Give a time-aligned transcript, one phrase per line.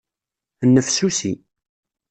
[0.67, 1.31] Nnefsusi.